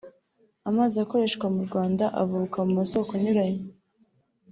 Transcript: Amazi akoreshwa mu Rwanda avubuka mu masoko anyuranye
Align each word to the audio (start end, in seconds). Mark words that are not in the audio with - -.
Amazi 0.69 0.95
akoreshwa 1.03 1.45
mu 1.55 1.61
Rwanda 1.67 2.05
avubuka 2.21 2.57
mu 2.67 2.73
masoko 2.79 3.09
anyuranye 3.17 3.63